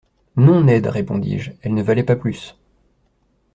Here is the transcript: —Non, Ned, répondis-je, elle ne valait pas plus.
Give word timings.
—Non, 0.35 0.61
Ned, 0.63 0.87
répondis-je, 0.87 1.51
elle 1.61 1.75
ne 1.75 1.83
valait 1.83 2.01
pas 2.01 2.15
plus. 2.15 2.57